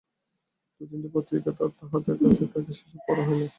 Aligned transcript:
দু-তিনটে 0.81 1.09
পত্রিকা 1.15 1.51
তার 1.57 1.69
হাতের 1.91 2.15
কাছে 2.21 2.45
থাকে, 2.53 2.71
সে-সব 2.77 2.99
পড়া 3.07 3.23
হয় 3.27 3.37
না। 3.39 3.47